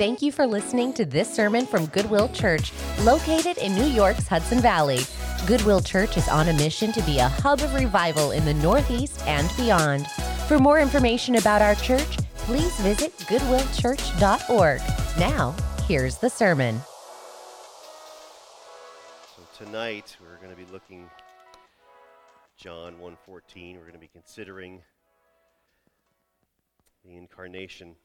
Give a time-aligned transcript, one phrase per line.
[0.00, 4.58] Thank you for listening to this sermon from Goodwill Church, located in New York's Hudson
[4.60, 5.00] Valley.
[5.46, 9.22] Goodwill Church is on a mission to be a hub of revival in the Northeast
[9.26, 10.06] and beyond.
[10.48, 14.80] For more information about our church, please visit goodwillchurch.org.
[15.18, 15.54] Now,
[15.86, 16.80] here's the sermon.
[19.36, 21.10] So tonight we're going to be looking
[22.56, 23.74] John 1:14.
[23.74, 24.80] We're going to be considering
[27.04, 27.96] the incarnation.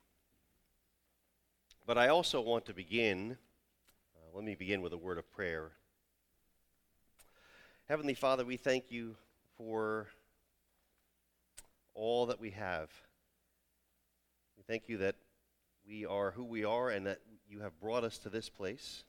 [1.87, 3.37] But I also want to begin
[4.15, 5.69] uh, let me begin with a word of prayer.
[7.87, 9.15] Heavenly Father, we thank you
[9.55, 10.07] for
[11.93, 12.89] all that we have.
[14.57, 15.15] We thank you that
[15.87, 19.03] we are who we are and that you have brought us to this place.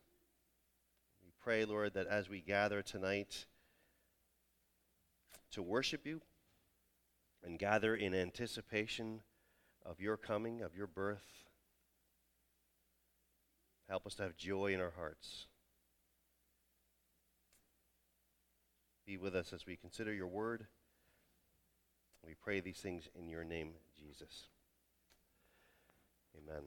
[1.24, 3.46] We pray, Lord, that as we gather tonight
[5.52, 6.20] to worship you
[7.42, 9.20] and gather in anticipation
[9.82, 11.45] of your coming, of your birth,
[13.88, 15.46] help us to have joy in our hearts.
[19.06, 20.66] Be with us as we consider your word.
[22.26, 24.48] We pray these things in your name, Jesus.
[26.36, 26.64] Amen.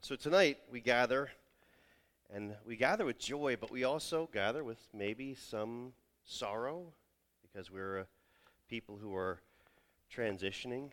[0.00, 1.30] So tonight we gather,
[2.34, 5.92] and we gather with joy, but we also gather with maybe some
[6.24, 6.92] sorrow
[7.40, 8.06] because we're
[8.68, 9.38] people who are
[10.12, 10.90] transitioning.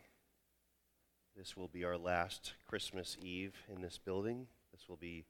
[1.36, 4.46] This will be our last Christmas Eve in this building.
[4.72, 5.24] This will be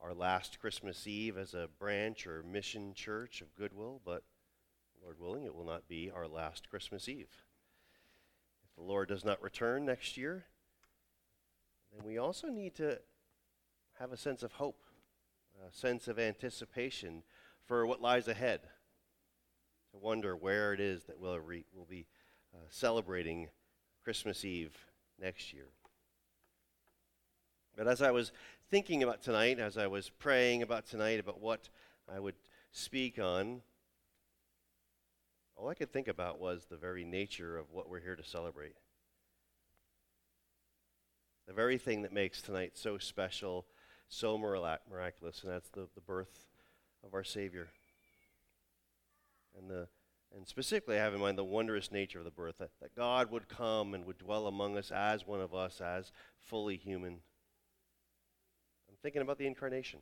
[0.00, 4.22] our last Christmas Eve as a branch or mission church of Goodwill, but
[5.02, 7.28] Lord willing, it will not be our last Christmas Eve.
[8.64, 10.44] If the Lord does not return next year,
[11.92, 13.00] then we also need to
[13.98, 14.82] have a sense of hope,
[15.68, 17.24] a sense of anticipation
[17.66, 18.60] for what lies ahead,
[19.90, 22.06] to wonder where it is that we'll, re- we'll be
[22.54, 23.48] uh, celebrating
[24.04, 24.76] Christmas Eve
[25.22, 25.68] next year.
[27.76, 28.32] But as I was
[28.70, 31.68] thinking about tonight, as I was praying about tonight, about what
[32.12, 32.34] I would
[32.72, 33.62] speak on,
[35.56, 38.74] all I could think about was the very nature of what we're here to celebrate.
[41.46, 43.66] The very thing that makes tonight so special,
[44.08, 46.46] so miraculous, and that's the, the birth
[47.04, 47.68] of our Savior.
[49.56, 49.88] And, the,
[50.34, 53.30] and specifically, I have in mind the wondrous nature of the birth, that, that God
[53.30, 57.18] would come and would dwell among us as one of us, as fully human.
[58.88, 60.00] I'm thinking about the incarnation.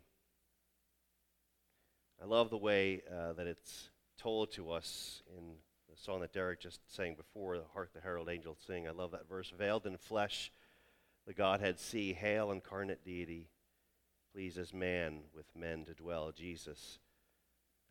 [2.22, 5.54] I love the way uh, that it's told to us in
[5.88, 8.86] the song that Derek just sang before, Hark the Herald Angels Sing.
[8.86, 9.52] I love that verse.
[9.56, 10.52] Veiled in flesh,
[11.26, 13.48] the Godhead see, hail incarnate deity,
[14.32, 16.98] please as man with men to dwell, Jesus,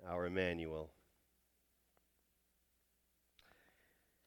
[0.08, 0.92] our Emmanuel.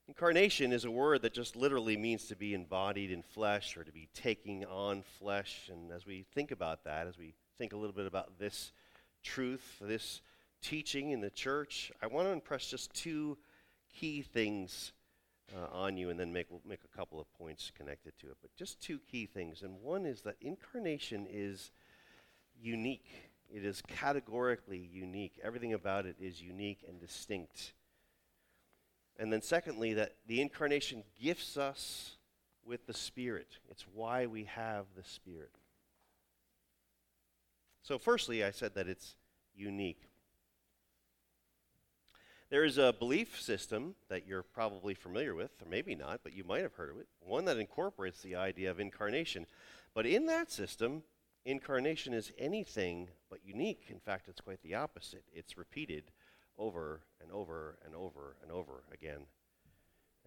[0.07, 3.91] Incarnation is a word that just literally means to be embodied in flesh or to
[3.91, 5.69] be taking on flesh.
[5.71, 8.73] And as we think about that, as we think a little bit about this
[9.23, 10.21] truth, this
[10.61, 13.37] teaching in the church, I want to impress just two
[13.97, 14.91] key things
[15.55, 18.37] uh, on you and then make, make a couple of points connected to it.
[18.41, 19.61] But just two key things.
[19.61, 21.71] And one is that incarnation is
[22.61, 23.07] unique,
[23.49, 25.39] it is categorically unique.
[25.41, 27.73] Everything about it is unique and distinct.
[29.19, 32.17] And then, secondly, that the incarnation gifts us
[32.65, 33.57] with the Spirit.
[33.69, 35.51] It's why we have the Spirit.
[37.83, 39.15] So, firstly, I said that it's
[39.55, 40.09] unique.
[42.49, 46.43] There is a belief system that you're probably familiar with, or maybe not, but you
[46.43, 49.47] might have heard of it, one that incorporates the idea of incarnation.
[49.95, 51.03] But in that system,
[51.45, 53.85] incarnation is anything but unique.
[53.89, 55.23] In fact, it's quite the opposite.
[55.33, 56.03] It's repeated
[56.57, 59.25] over and over and over and over again.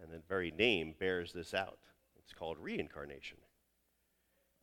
[0.02, 1.78] And the very name bears this out.
[2.18, 3.38] It's called reincarnation.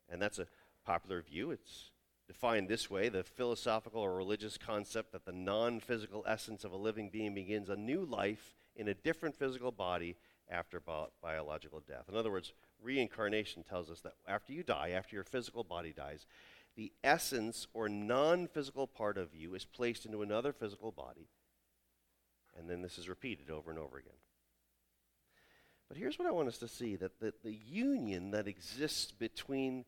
[0.09, 0.47] And that's a
[0.85, 1.51] popular view.
[1.51, 1.91] It's
[2.27, 6.77] Defined this way, the philosophical or religious concept that the non physical essence of a
[6.77, 10.15] living being begins a new life in a different physical body
[10.49, 12.05] after bi- biological death.
[12.07, 16.25] In other words, reincarnation tells us that after you die, after your physical body dies,
[16.77, 21.27] the essence or non physical part of you is placed into another physical body,
[22.57, 24.13] and then this is repeated over and over again.
[25.87, 29.85] But here's what I want us to see that the, the union that exists between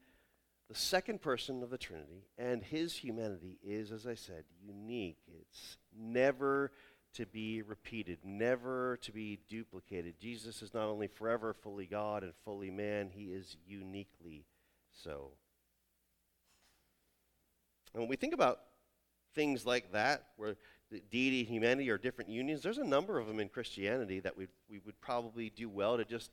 [0.70, 5.20] the second person of the Trinity and his humanity is, as I said, unique.
[5.28, 6.72] It's never
[7.14, 10.20] to be repeated, never to be duplicated.
[10.20, 14.46] Jesus is not only forever fully God and fully man, he is uniquely
[14.92, 15.32] so.
[17.94, 18.60] And when we think about
[19.34, 20.58] things like that, where
[21.12, 24.48] deity and humanity are different unions, there's a number of them in Christianity that we
[24.70, 26.32] we would probably do well to just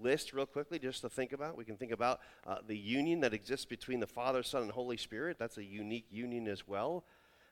[0.00, 1.56] list real quickly just to think about.
[1.56, 4.96] We can think about uh, the union that exists between the Father, Son, and Holy
[4.96, 5.38] Spirit.
[5.38, 7.04] That's a unique union as well.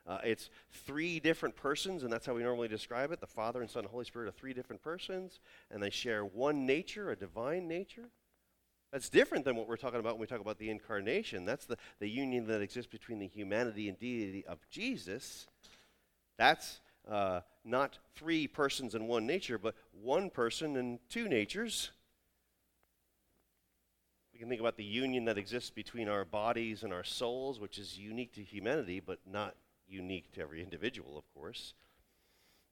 [0.07, 3.21] Uh, it's three different persons, and that's how we normally describe it.
[3.21, 6.67] The Father and Son and Holy Spirit are three different persons, and they share one
[6.67, 8.09] nature, a divine nature.
[8.93, 11.45] That's different than what we're talking about when we talk about the incarnation.
[11.45, 15.47] That's the, the union that exists between the humanity and deity of Jesus.
[16.41, 21.91] That's uh, not three persons in one nature, but one person and two natures.
[24.33, 27.77] We can think about the union that exists between our bodies and our souls, which
[27.77, 29.55] is unique to humanity, but not
[29.87, 31.75] unique to every individual, of course.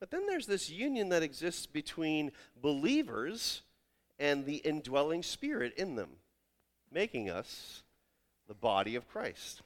[0.00, 2.32] But then there's this union that exists between
[2.62, 3.60] believers
[4.18, 6.12] and the indwelling spirit in them,
[6.90, 7.82] making us
[8.46, 9.60] the body of Christ.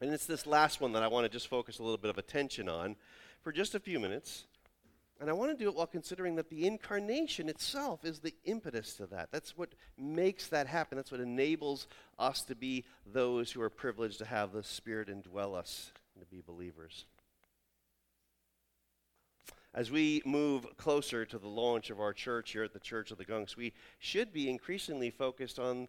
[0.00, 2.18] And it's this last one that I want to just focus a little bit of
[2.18, 2.96] attention on
[3.42, 4.44] for just a few minutes.
[5.18, 8.94] And I want to do it while considering that the incarnation itself is the impetus
[8.96, 9.30] to that.
[9.32, 10.96] That's what makes that happen.
[10.96, 11.86] That's what enables
[12.18, 16.30] us to be those who are privileged to have the Spirit indwell us and to
[16.30, 17.06] be believers.
[19.72, 23.16] As we move closer to the launch of our church here at the Church of
[23.16, 25.88] the Gunks, we should be increasingly focused on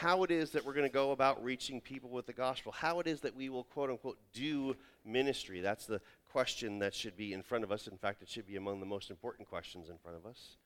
[0.00, 3.00] how it is that we're going to go about reaching people with the gospel, how
[3.00, 4.76] it is that we will, quote unquote, do
[5.06, 5.62] ministry.
[5.62, 7.86] That's the question that should be in front of us.
[7.86, 10.58] In fact, it should be among the most important questions in front of us.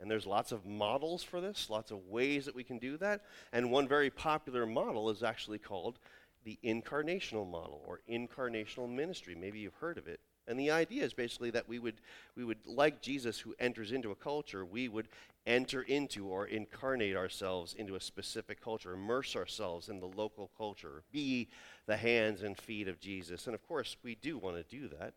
[0.00, 3.20] And there's lots of models for this, lots of ways that we can do that.
[3.52, 5.98] And one very popular model is actually called
[6.42, 9.34] the incarnational model or incarnational ministry.
[9.34, 10.20] Maybe you've heard of it.
[10.46, 12.00] And the idea is basically that we would,
[12.36, 15.08] we would, like Jesus who enters into a culture, we would
[15.46, 21.02] enter into or incarnate ourselves into a specific culture, immerse ourselves in the local culture,
[21.12, 21.48] be
[21.86, 23.46] the hands and feet of Jesus.
[23.46, 25.14] And of course, we do want to do that.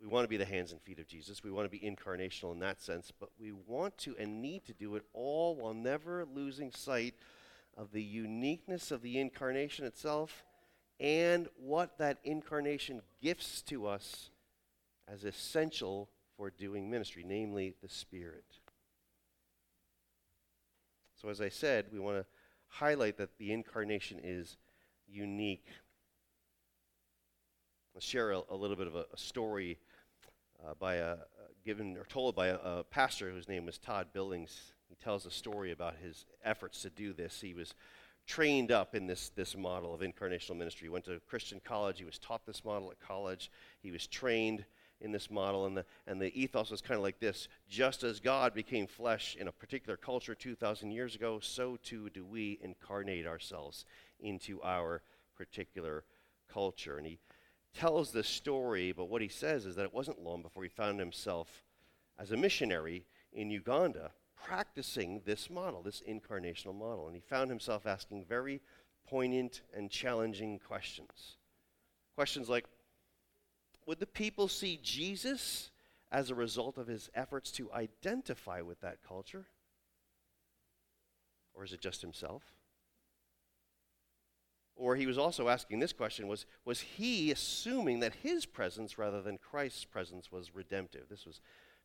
[0.00, 1.42] We want to be the hands and feet of Jesus.
[1.42, 4.72] We want to be incarnational in that sense, but we want to and need to
[4.72, 7.14] do it all while never losing sight
[7.76, 10.44] of the uniqueness of the incarnation itself
[11.00, 14.30] and what that incarnation gifts to us
[15.06, 18.44] as essential for doing ministry, namely the Spirit.
[21.20, 22.26] So, as I said, we want to
[22.68, 24.56] highlight that the incarnation is
[25.08, 25.66] unique.
[27.94, 29.78] I'll share a, a little bit of a, a story
[30.64, 31.16] uh, by a,
[31.64, 34.72] given or told by a, a pastor whose name was Todd Billings.
[34.88, 37.40] He tells a story about his efforts to do this.
[37.40, 37.74] He was
[38.28, 40.84] trained up in this, this model of incarnational ministry.
[40.84, 41.98] He went to Christian college.
[41.98, 43.50] He was taught this model at college.
[43.80, 44.64] He was trained
[45.00, 45.64] in this model.
[45.66, 49.36] And the, and the ethos was kind of like this just as God became flesh
[49.40, 53.86] in a particular culture 2,000 years ago, so too do we incarnate ourselves
[54.20, 55.02] into our
[55.34, 56.04] particular
[56.52, 56.98] culture.
[56.98, 57.18] And he
[57.74, 61.00] tells this story, but what he says is that it wasn't long before he found
[61.00, 61.64] himself
[62.18, 64.10] as a missionary in Uganda
[64.44, 67.06] practicing this model, this incarnational model.
[67.06, 68.60] And he found himself asking very
[69.06, 71.36] poignant and challenging questions.
[72.14, 72.64] Questions like
[73.86, 75.70] Would the people see Jesus
[76.10, 79.46] as a result of his efforts to identify with that culture?
[81.54, 82.42] Or is it just himself?
[84.76, 89.20] Or he was also asking this question was, was he assuming that his presence rather
[89.20, 91.08] than Christ's presence was redemptive?
[91.10, 91.40] This was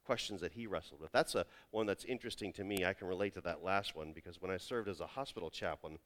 [0.06, 1.12] questions that he wrestled with.
[1.12, 2.86] That's a, one that's interesting to me.
[2.86, 5.98] I can relate to that last one because when I served as a hospital chaplain,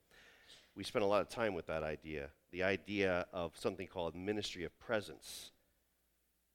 [0.76, 4.64] we spent a lot of time with that idea the idea of something called ministry
[4.64, 5.52] of presence.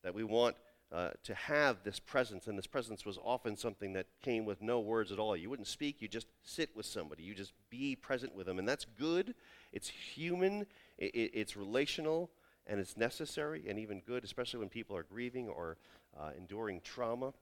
[0.02, 0.56] That we want
[0.90, 4.80] uh, to have this presence, and this presence was often something that came with no
[4.80, 5.36] words at all.
[5.36, 8.58] You wouldn't speak, you just sit with somebody, you just be present with them.
[8.58, 9.34] And that's good,
[9.72, 10.66] it's human,
[10.98, 12.30] it, it, it's relational,
[12.66, 15.78] and it's necessary and even good, especially when people are grieving or
[16.18, 17.32] uh, enduring trauma.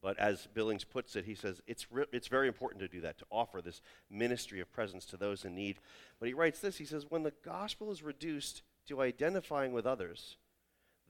[0.00, 3.18] But as Billings puts it, he says it's, re- it's very important to do that,
[3.18, 5.78] to offer this ministry of presence to those in need.
[6.20, 10.36] But he writes this he says, when the gospel is reduced to identifying with others,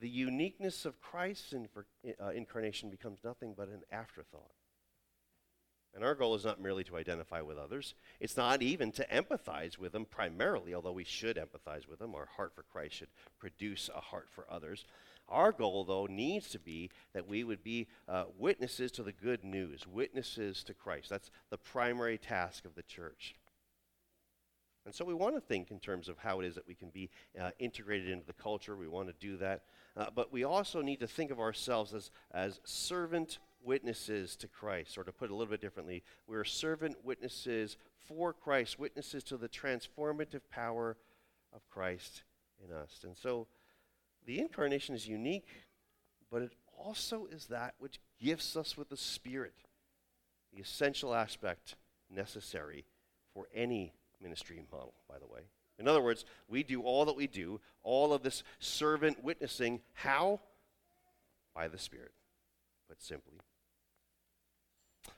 [0.01, 4.53] the uniqueness of Christ's uh, incarnation becomes nothing but an afterthought.
[5.95, 7.95] And our goal is not merely to identify with others.
[8.21, 12.15] It's not even to empathize with them primarily, although we should empathize with them.
[12.15, 13.09] Our heart for Christ should
[13.39, 14.85] produce a heart for others.
[15.29, 19.45] Our goal, though, needs to be that we would be uh, witnesses to the good
[19.45, 21.11] news, witnesses to Christ.
[21.11, 23.35] That's the primary task of the church.
[24.89, 26.89] And so we want to think in terms of how it is that we can
[26.89, 28.75] be uh, integrated into the culture.
[28.75, 29.65] We want to do that.
[29.95, 34.97] Uh, but we also need to think of ourselves as, as servant witnesses to Christ.
[34.97, 39.37] Or to put it a little bit differently, we're servant witnesses for Christ, witnesses to
[39.37, 40.97] the transformative power
[41.53, 42.23] of Christ
[42.65, 43.01] in us.
[43.05, 43.47] And so
[44.29, 45.49] the incarnation is unique,
[46.31, 49.55] but it also is that which gifts us with the Spirit.
[50.53, 51.77] the essential aspect
[52.11, 52.85] necessary
[53.33, 55.41] for any ministry model, by the way.
[55.79, 59.81] In other words, we do all that we do, all of this servant witnessing.
[59.95, 60.41] How?
[61.55, 62.13] By the Spirit,
[62.89, 63.39] but simply.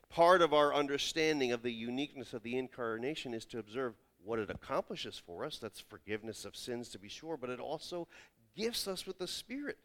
[0.09, 4.51] Part of our understanding of the uniqueness of the incarnation is to observe what it
[4.51, 5.59] accomplishes for us.
[5.59, 8.07] That's forgiveness of sins, to be sure, but it also
[8.57, 9.79] gifts us with the Spirit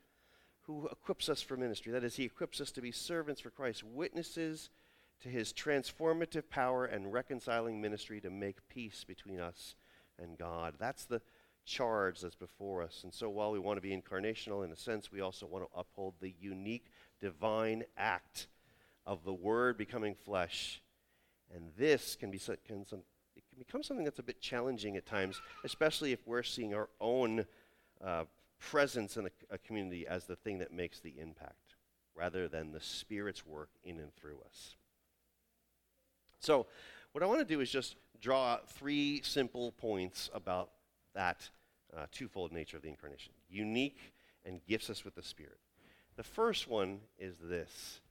[0.63, 1.91] who equips us for ministry.
[1.91, 4.69] That is, He equips us to be servants for Christ, witnesses
[5.21, 9.75] to His transformative power and reconciling ministry to make peace between us
[10.21, 10.75] and God.
[10.79, 11.21] That's the
[11.65, 13.01] charge that's before us.
[13.03, 15.79] And so, while we want to be incarnational in a sense, we also want to
[15.79, 16.91] uphold the unique
[17.21, 18.47] divine act
[19.05, 20.81] of the Word becoming flesh.
[21.53, 22.99] And this can be can some,
[23.35, 26.89] it can become something that's a bit challenging at times, especially if we're seeing our
[26.99, 27.45] own
[28.03, 28.25] uh,
[28.59, 31.75] presence in a, a community as the thing that makes the impact,
[32.15, 34.75] rather than the Spirit's work in and through us.
[36.39, 36.67] So,
[37.11, 40.69] what I want to do is just draw out three simple points about
[41.13, 41.49] that
[41.95, 44.13] uh, twofold nature of the incarnation unique
[44.45, 45.59] and gifts us with the Spirit.
[46.15, 48.01] The first one is this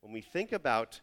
[0.00, 1.00] when we think about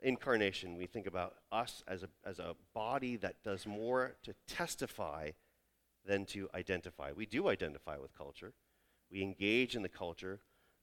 [0.00, 5.30] incarnation, we think about us as a, as a body that does more to testify
[6.08, 7.12] than to identify.
[7.12, 8.54] We do identify with culture,
[9.12, 10.40] we engage in the culture,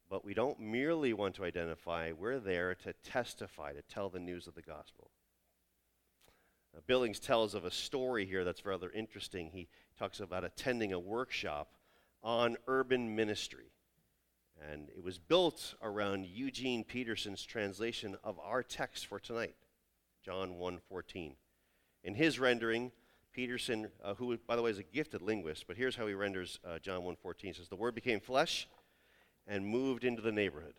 [0.10, 2.12] but we don't merely want to identify.
[2.12, 5.10] We're there to testify, to tell the news of the gospel.
[6.76, 9.50] Uh, Billings tells of a story here that's rather interesting.
[9.52, 9.68] He
[9.98, 11.76] talks about attending a workshop
[12.22, 13.72] on urban ministry.
[14.72, 19.56] And it was built around Eugene Peterson's translation of our text for tonight,
[20.24, 21.36] John 1:14.
[22.04, 22.92] In his rendering,
[23.36, 26.58] Peterson, uh, who by the way is a gifted linguist, but here's how he renders
[26.66, 27.36] uh, John 1:14.
[27.42, 28.68] He says, "The Word became flesh
[29.46, 30.76] and moved into the neighborhood."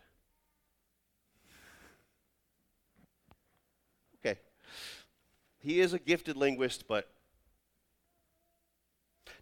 [4.19, 4.41] Okay,
[5.59, 7.11] he is a gifted linguist, but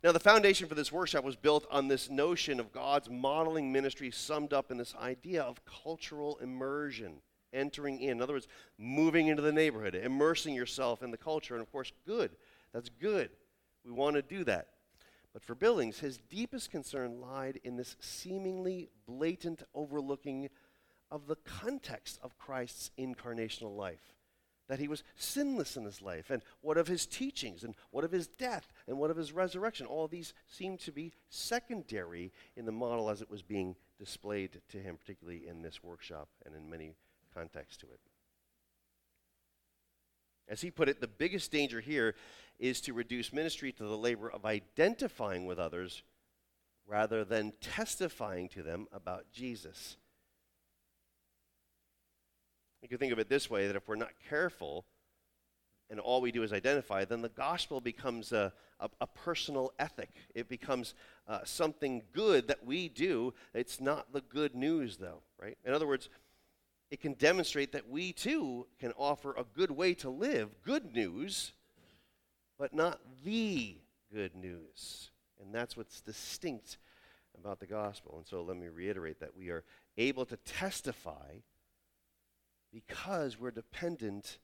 [0.03, 4.11] now, the foundation for this workshop was built on this notion of God's modeling ministry,
[4.11, 7.23] summed up in this idea of cultural immersion,
[7.55, 8.11] entering in.
[8.11, 11.55] In other words, moving into the neighborhood, immersing yourself in the culture.
[11.55, 12.33] And of course, good.
[12.75, 13.31] That's good.
[13.87, 14.69] We want to do that.
[15.33, 20.51] But for Billings, his deepest concern lied in this seemingly blatant overlooking
[21.11, 24.15] of the context of Christ's incarnational life
[24.69, 28.13] that he was sinless in his life, and what of his teachings, and what of
[28.13, 29.87] his death, and what of his resurrection.
[29.87, 34.79] All these seem to be secondary in the model as it was being displayed to
[34.79, 36.95] him, particularly in this workshop and in many
[37.35, 38.01] contexts to it.
[40.49, 42.15] As he put it, the biggest danger here
[42.59, 46.03] is to reduce ministry to the labor of identifying with others
[46.87, 49.97] rather than testifying to them about Jesus.
[52.83, 54.85] You can think of it this way that if we're not careful
[55.91, 60.11] and all we do is identify, then the gospel becomes a, a, a personal ethic.
[60.35, 60.95] It becomes
[61.27, 63.33] uh, something good that we do.
[63.55, 65.57] It's not the good news, though, right?
[65.65, 66.11] In other words,
[66.95, 71.51] it can demonstrate that we too can offer a good way to live, good news,
[72.57, 73.79] but not the
[74.13, 75.11] good news.
[75.43, 76.79] And that's what's distinct
[77.37, 78.15] about the gospel.
[78.17, 79.65] And so let me reiterate that we are
[79.99, 81.39] able to testify
[82.73, 84.39] because we're dependent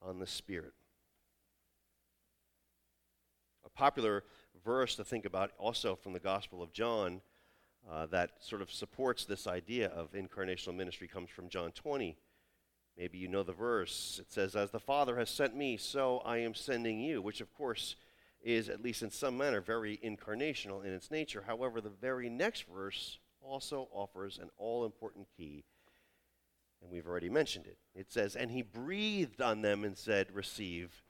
[0.00, 0.72] on the Spirit.
[3.62, 4.24] A popular
[4.64, 7.20] verse to think about also from the Gospel of John
[7.90, 12.16] uh, that sort of supports this idea of incarnational ministry comes from John 20.
[12.98, 14.18] Maybe you know the verse.
[14.20, 17.52] It says, As the Father has sent me, so I am sending you, which of
[17.54, 17.96] course
[18.42, 21.44] is, at least in some manner, very incarnational in its nature.
[21.46, 25.64] However, the very next verse also offers an all important key
[26.86, 27.78] and we've already mentioned it.
[27.94, 31.02] It says, And he breathed on them and said, Receive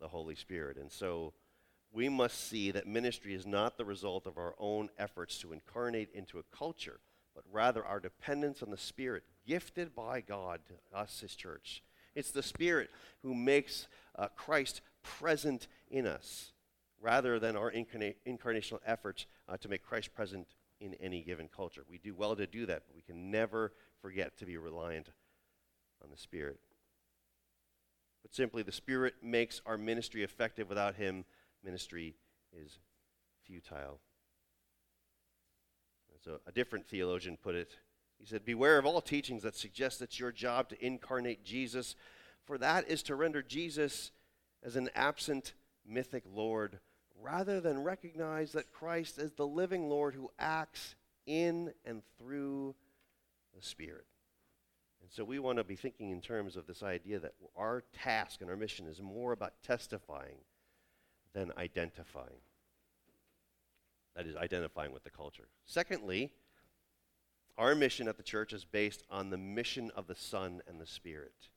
[0.00, 0.76] the Holy Spirit.
[0.76, 1.34] And so
[1.92, 6.10] we must see that ministry is not the result of our own efforts to incarnate
[6.14, 7.00] into a culture,
[7.34, 11.82] but rather our dependence on the Spirit gifted by God to us, His church.
[12.14, 12.90] It's the Spirit
[13.22, 16.52] who makes uh, Christ present in us,
[17.00, 20.46] rather than our incarna- incarnational efforts uh, to make Christ present
[20.80, 21.82] in any given culture.
[21.88, 25.08] We do well to do that, but we can never forget to be reliant
[26.02, 26.58] on the Spirit.
[28.22, 30.68] But simply, the Spirit makes our ministry effective.
[30.68, 31.24] Without Him,
[31.64, 32.16] ministry
[32.52, 32.78] is
[33.44, 34.00] futile.
[36.24, 37.70] So, a different theologian put it.
[38.18, 41.96] He said, Beware of all teachings that suggest it's your job to incarnate Jesus,
[42.44, 44.10] for that is to render Jesus
[44.62, 45.54] as an absent
[45.86, 46.78] mythic Lord,
[47.18, 50.94] rather than recognize that Christ is the living Lord who acts
[51.26, 52.74] in and through
[53.56, 54.04] the Spirit.
[55.00, 58.42] And So we want to be thinking in terms of this idea that our task
[58.42, 60.36] and our mission is more about testifying
[61.34, 62.40] than identifying.
[64.16, 65.48] That is, identifying with the culture.
[65.64, 66.32] Secondly,
[67.56, 70.86] our mission at the church is based on the mission of the Son and the
[70.86, 71.48] Spirit.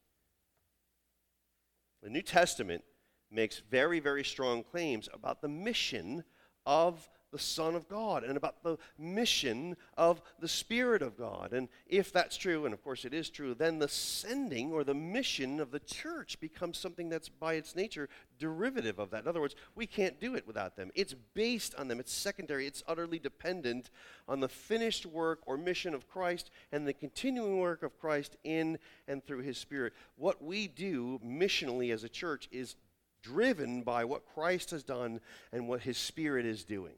[2.01, 2.83] The New Testament
[3.31, 6.23] makes very, very strong claims about the mission
[6.65, 11.51] of the Son of God and about the mission of the Spirit of God.
[11.51, 14.93] And if that's true, and of course it is true, then the sending or the
[14.93, 18.07] mission of the church becomes something that's by its nature
[18.39, 19.23] derivative of that.
[19.23, 20.91] In other words, we can't do it without them.
[20.95, 23.89] It's based on them, it's secondary, it's utterly dependent
[24.27, 28.77] on the finished work or mission of Christ and the continuing work of Christ in
[29.07, 29.93] and through His Spirit.
[30.17, 32.75] What we do missionally as a church is
[33.23, 35.19] driven by what Christ has done
[35.51, 36.93] and what His Spirit is doing.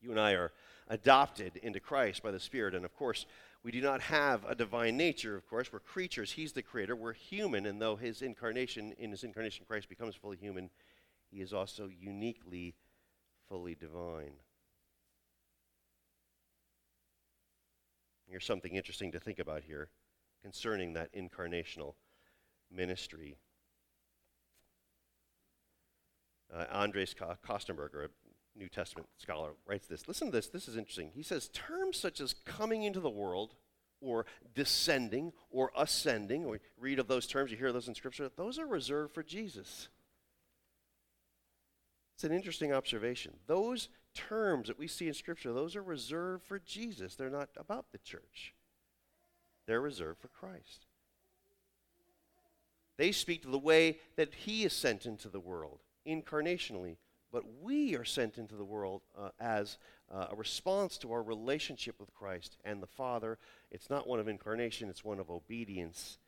[0.00, 0.52] You and I are
[0.88, 2.74] adopted into Christ by the Spirit.
[2.74, 3.26] And of course,
[3.62, 5.72] we do not have a divine nature, of course.
[5.72, 6.32] We're creatures.
[6.32, 6.96] He's the creator.
[6.96, 7.66] We're human.
[7.66, 10.70] And though his incarnation, in his incarnation, Christ becomes fully human,
[11.30, 12.74] he is also uniquely
[13.48, 14.32] fully divine.
[18.26, 19.90] Here's something interesting to think about here
[20.42, 21.94] concerning that incarnational
[22.70, 23.36] ministry.
[26.54, 28.08] Uh, Andreas Kostenberger,
[28.56, 30.08] New Testament scholar, writes this.
[30.08, 30.48] Listen to this.
[30.48, 31.10] This is interesting.
[31.14, 33.54] He says terms such as coming into the world,
[34.00, 38.58] or descending, or ascending, or read of those terms, you hear those in Scripture, those
[38.58, 39.88] are reserved for Jesus.
[42.14, 43.34] It's an interesting observation.
[43.46, 47.14] Those terms that we see in Scripture, those are reserved for Jesus.
[47.14, 48.54] They're not about the church,
[49.66, 50.86] they're reserved for Christ.
[52.96, 56.96] They speak to the way that He is sent into the world, incarnationally
[57.32, 59.78] but we are sent into the world uh, as
[60.12, 63.38] uh, a response to our relationship with Christ and the Father.
[63.70, 66.18] It's not one of incarnation, it's one of obedience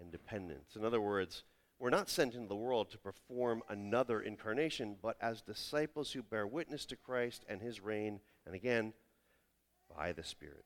[0.00, 0.76] and dependence.
[0.76, 1.44] In other words,
[1.78, 6.46] we're not sent into the world to perform another incarnation, but as disciples who bear
[6.46, 8.92] witness to Christ and his reign, and again,
[9.94, 10.64] by the Spirit.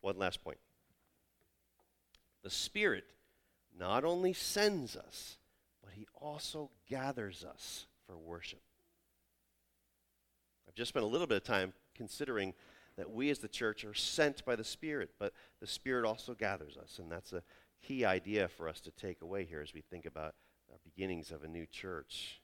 [0.00, 0.58] One last point.
[2.42, 3.04] The Spirit
[3.78, 5.38] not only sends us,
[5.88, 8.60] but he also gathers us for worship.
[10.68, 12.52] I've just spent a little bit of time considering
[12.98, 16.76] that we as the church are sent by the Spirit, but the Spirit also gathers
[16.76, 16.98] us.
[16.98, 17.42] And that's a
[17.82, 20.34] key idea for us to take away here as we think about
[20.70, 22.42] our beginnings of a new church.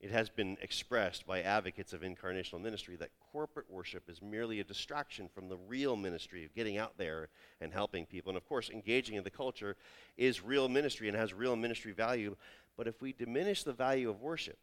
[0.00, 4.64] It has been expressed by advocates of incarnational ministry that corporate worship is merely a
[4.64, 7.28] distraction from the real ministry of getting out there
[7.60, 8.30] and helping people.
[8.30, 9.76] And of course, engaging in the culture
[10.16, 12.34] is real ministry and has real ministry value.
[12.80, 14.56] But if we diminish the value of worship,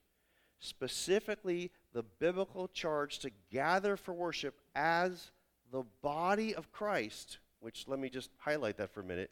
[0.58, 5.30] specifically the biblical charge to gather for worship as
[5.72, 9.30] the body of Christ, which let me just highlight that for a minute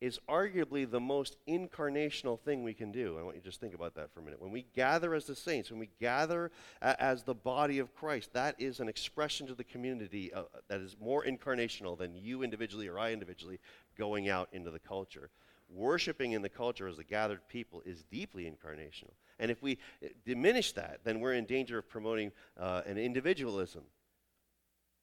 [0.00, 3.18] is arguably the most incarnational thing we can do.
[3.18, 4.40] I want you to just think about that for a minute.
[4.40, 8.32] When we gather as the saints, when we gather a- as the body of Christ,
[8.32, 12.88] that is an expression to the community uh, that is more incarnational than you individually
[12.88, 13.60] or I individually
[13.98, 15.28] going out into the culture.
[15.74, 19.12] Worshiping in the culture as a gathered people is deeply incarnational.
[19.38, 23.84] And if we uh, diminish that, then we're in danger of promoting uh, an individualism.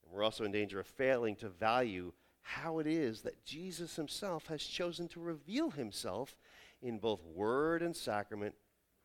[0.04, 4.46] And we're also in danger of failing to value how it is that Jesus himself
[4.46, 6.36] has chosen to reveal himself
[6.82, 8.54] in both word and sacrament,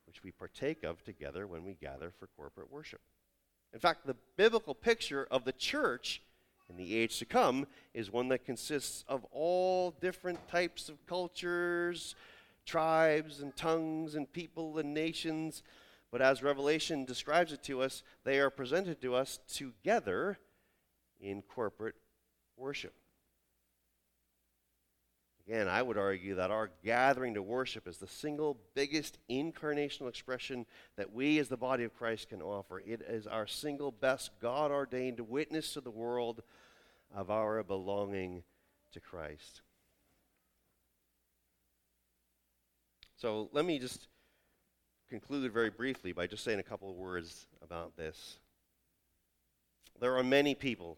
[0.08, 3.02] which we partake of together when we gather for corporate worship.
[3.74, 6.22] In fact, the biblical picture of the church
[6.70, 12.16] in the age to come is one that consists of all different types of cultures,
[12.66, 15.64] tribes, and tongues, and people and nations.
[16.12, 20.40] But as Revelation describes it to us, they are presented to us together
[21.20, 21.96] in corporate
[22.58, 22.94] worship.
[25.48, 30.66] Again, I would argue that our gathering to worship is the single biggest incarnational expression
[30.98, 32.80] that we as the body of Christ can offer.
[32.80, 36.42] It is our single best God ordained witness to the world
[37.14, 38.42] of our belonging
[38.94, 39.62] to Christ.
[43.18, 44.08] So let me just
[45.10, 48.40] conclude very briefly by just saying a couple of words about this.
[50.02, 50.98] There are many people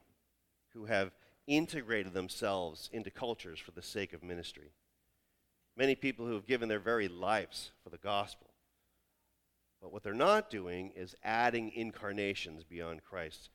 [0.74, 1.12] who have
[1.48, 4.72] integrated themselves into cultures for the sake of ministry.
[5.76, 8.48] Many people who have given their very lives for the gospel.
[9.82, 13.50] But what they're not doing is adding incarnations beyond Christ.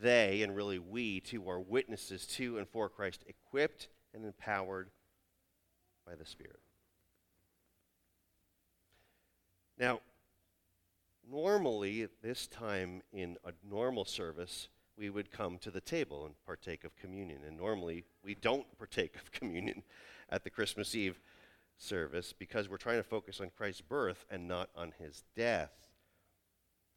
[0.00, 4.88] They, and really we too, are witnesses to and for Christ, equipped and empowered
[6.06, 6.60] by the Spirit.
[9.78, 10.00] Now,
[11.28, 16.34] normally at this time in a normal service, we would come to the table and
[16.46, 17.40] partake of communion.
[17.46, 19.82] And normally we don't partake of communion
[20.30, 21.20] at the Christmas Eve
[21.76, 25.72] service because we're trying to focus on Christ's birth and not on his death.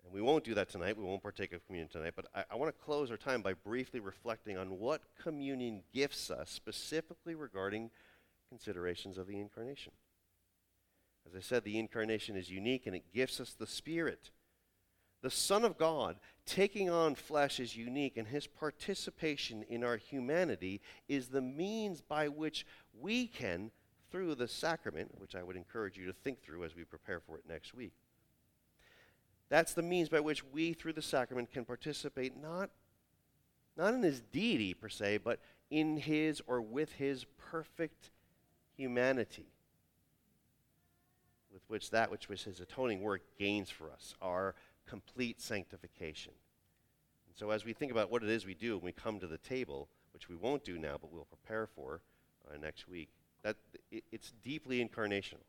[0.03, 0.97] And we won't do that tonight.
[0.97, 2.13] We won't partake of communion tonight.
[2.15, 6.29] But I, I want to close our time by briefly reflecting on what communion gifts
[6.31, 7.89] us, specifically regarding
[8.49, 9.91] considerations of the incarnation.
[11.27, 14.31] As I said, the incarnation is unique and it gives us the Spirit.
[15.21, 20.82] The Son of God taking on flesh is unique, and his participation in our humanity
[21.10, 22.65] is the means by which
[22.99, 23.71] we can,
[24.10, 27.38] through the sacrament, which I would encourage you to think through as we prepare for
[27.38, 27.93] it next week,
[29.49, 32.69] that's the means by which we, through the sacrament, can participate not,
[33.75, 38.12] not in his deity per se, but in his or with his perfect
[38.75, 39.47] humanity,
[41.51, 44.56] with which that which was his atoning work gains for us, our
[44.89, 46.34] complete sanctification.
[47.28, 49.28] And so, as we think about what it is we do when we come to
[49.28, 52.02] the table, which we won't do now, but we'll prepare for
[52.50, 53.10] uh, next week,
[53.43, 53.58] that
[53.91, 55.43] it, it's deeply incarnational.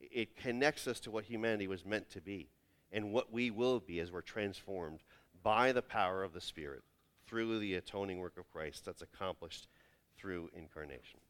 [0.00, 2.48] It connects us to what humanity was meant to be
[2.92, 5.00] and what we will be as we're transformed
[5.42, 6.82] by the power of the Spirit
[7.26, 9.68] through the atoning work of Christ that's accomplished
[10.16, 11.20] through incarnation.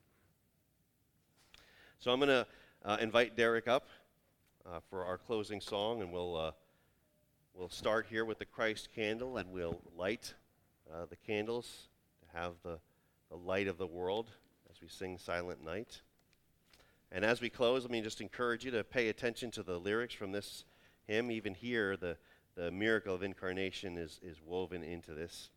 [1.99, 2.47] So I'm going to
[2.85, 3.89] uh, invite Derek up
[4.67, 6.51] uh, for our closing song, and we'll, uh,
[7.57, 10.35] we'll start here with the Christ candle, and we'll light
[10.93, 11.89] uh, the candles
[12.21, 12.79] to have the,
[13.31, 14.31] the light of the world
[14.71, 16.03] as we sing Silent Night.
[17.11, 20.15] And as we close, let me just encourage you to pay attention to the lyrics
[20.15, 20.65] from this
[21.07, 21.31] hymn.
[21.31, 22.19] Even here, the,
[22.57, 25.49] the miracle of incarnation is, is woven into this.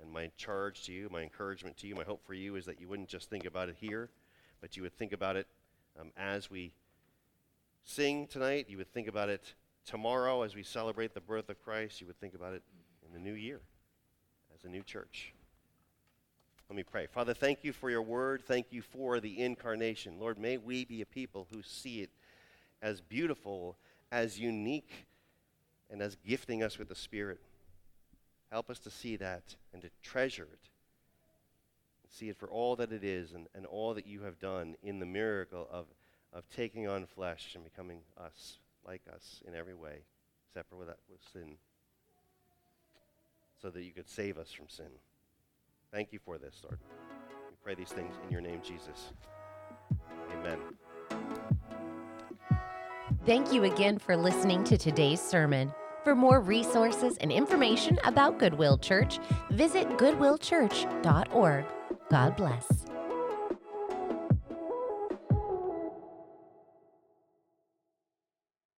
[0.00, 2.80] And my charge to you, my encouragement to you, my hope for you is that
[2.80, 4.10] you wouldn't just think about it here,
[4.60, 5.48] but you would think about it
[6.00, 6.72] um, as we
[7.84, 8.66] sing tonight.
[8.68, 12.00] You would think about it tomorrow as we celebrate the birth of Christ.
[12.00, 12.62] You would think about it
[13.06, 13.60] in the new year
[14.54, 15.32] as a new church.
[16.68, 17.06] Let me pray.
[17.06, 18.44] Father, thank you for your word.
[18.44, 20.20] Thank you for the incarnation.
[20.20, 22.10] Lord, may we be a people who see it
[22.80, 23.76] as beautiful,
[24.12, 25.06] as unique,
[25.90, 27.40] and as gifting us with the Spirit.
[28.52, 30.68] Help us to see that and to treasure it.
[32.08, 34.98] See it for all that it is and, and all that you have done in
[34.98, 35.86] the miracle of,
[36.32, 40.04] of taking on flesh and becoming us, like us in every way,
[40.48, 41.56] except for with, with sin,
[43.60, 44.90] so that you could save us from sin.
[45.92, 46.78] Thank you for this, Lord.
[47.48, 49.12] We pray these things in your name, Jesus.
[50.32, 50.58] Amen.
[53.26, 55.72] Thank you again for listening to today's sermon.
[56.04, 59.18] For more resources and information about Goodwill Church,
[59.50, 61.64] visit goodwillchurch.org.
[62.08, 62.86] God bless.